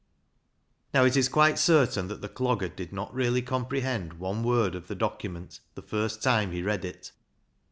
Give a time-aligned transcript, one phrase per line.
[0.95, 4.87] Now it is quite certain that the Clogger did not really comprehend one word of
[4.87, 7.11] the docu ment the first time he read it.